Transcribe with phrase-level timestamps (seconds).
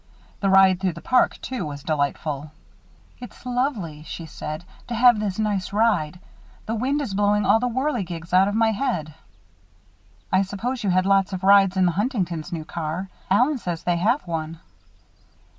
[0.39, 2.51] The ride through the park, too, was delightful.
[3.19, 6.19] "It's lovely," she said, "to have this nice ride.
[6.65, 9.13] The wind is blowing all the whirligigs out of my head."
[10.31, 13.97] "I suppose you had lots of rides in the Huntingtons' new car Allen says they
[13.97, 14.59] have one."